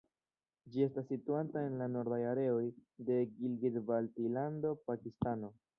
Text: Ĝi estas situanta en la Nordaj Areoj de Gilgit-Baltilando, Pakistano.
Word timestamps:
Ĝi 0.75 0.85
estas 0.85 1.07
situanta 1.11 1.63
en 1.67 1.77
la 1.83 1.89
Nordaj 1.97 2.19
Areoj 2.31 2.65
de 3.11 3.21
Gilgit-Baltilando, 3.39 4.77
Pakistano. 4.91 5.59